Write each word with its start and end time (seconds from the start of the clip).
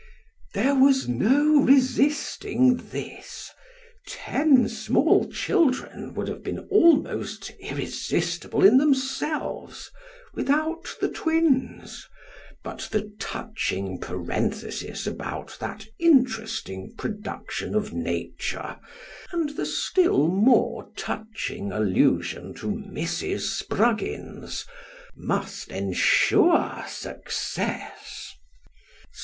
"There 0.55 0.73
was 0.73 1.07
no 1.07 1.59
resisting 1.61 2.75
this; 2.89 3.51
ten 4.07 4.67
small 4.67 5.29
children 5.31 6.15
would 6.15 6.27
have 6.27 6.41
been 6.41 6.61
almost 6.71 7.51
irresistible 7.59 8.65
in 8.65 8.79
themselves, 8.79 9.91
without 10.33 10.95
the 10.99 11.07
twins, 11.07 12.07
but 12.63 12.89
the 12.91 13.13
touching 13.19 13.99
parenthesis 13.99 15.05
about 15.05 15.55
that 15.59 15.85
interesting 15.99 16.95
production 16.97 17.75
of 17.75 17.93
nature, 17.93 18.79
and 19.31 19.51
the 19.51 19.67
still 19.67 20.27
more 20.27 20.89
touching 20.97 21.71
allusion 21.71 22.55
to 22.55 22.65
Mrs. 22.71 23.41
Spruggins, 23.41 24.65
must 25.15 25.69
ensure 25.71 26.83
success. 26.87 28.33